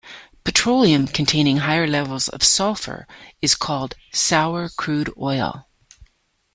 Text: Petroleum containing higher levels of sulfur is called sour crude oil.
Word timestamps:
Petroleum 0.43 1.05
containing 1.05 1.57
higher 1.57 1.85
levels 1.85 2.27
of 2.27 2.41
sulfur 2.41 3.05
is 3.39 3.53
called 3.53 3.93
sour 4.11 4.67
crude 4.67 5.13
oil. 5.15 5.67